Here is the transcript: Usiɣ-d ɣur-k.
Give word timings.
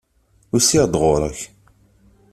Usiɣ-d 0.55 0.93
ɣur-k. 1.01 1.39